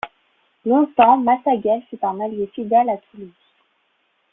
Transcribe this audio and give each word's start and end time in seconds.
Longtemps, 0.65 1.17
Massaguel 1.17 1.83
fut 1.87 1.99
un 2.03 2.19
allié 2.21 2.47
fidèle 2.55 2.89
à 2.89 2.97
Toulouse. 2.97 3.29